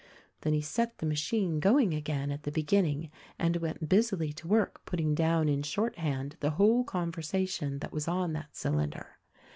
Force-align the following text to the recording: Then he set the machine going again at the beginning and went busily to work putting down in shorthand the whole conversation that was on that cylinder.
Then 0.41 0.53
he 0.53 0.61
set 0.63 0.97
the 0.97 1.05
machine 1.05 1.59
going 1.59 1.93
again 1.93 2.31
at 2.31 2.41
the 2.41 2.51
beginning 2.51 3.11
and 3.37 3.57
went 3.57 3.87
busily 3.87 4.33
to 4.33 4.47
work 4.47 4.81
putting 4.83 5.13
down 5.13 5.47
in 5.47 5.61
shorthand 5.61 6.37
the 6.39 6.49
whole 6.57 6.83
conversation 6.83 7.77
that 7.81 7.93
was 7.93 8.07
on 8.07 8.33
that 8.33 8.55
cylinder. 8.55 9.19